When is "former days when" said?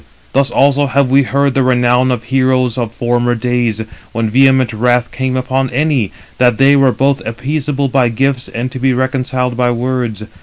2.91-4.31